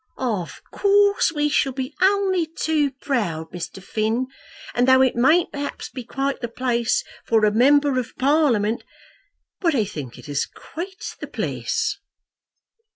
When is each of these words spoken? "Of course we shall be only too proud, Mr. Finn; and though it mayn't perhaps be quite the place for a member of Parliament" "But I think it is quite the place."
"Of 0.17 0.63
course 0.71 1.31
we 1.31 1.47
shall 1.47 1.73
be 1.73 1.93
only 2.01 2.47
too 2.47 2.89
proud, 2.89 3.51
Mr. 3.51 3.83
Finn; 3.83 4.25
and 4.73 4.87
though 4.87 5.03
it 5.03 5.15
mayn't 5.15 5.51
perhaps 5.51 5.89
be 5.89 6.03
quite 6.03 6.41
the 6.41 6.47
place 6.47 7.03
for 7.27 7.45
a 7.45 7.51
member 7.51 7.99
of 7.99 8.17
Parliament" 8.17 8.83
"But 9.61 9.75
I 9.75 9.85
think 9.85 10.17
it 10.17 10.27
is 10.27 10.47
quite 10.47 11.15
the 11.19 11.27
place." 11.27 11.99